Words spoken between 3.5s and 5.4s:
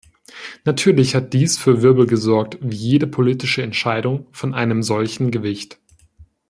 Entscheidung von einem solchen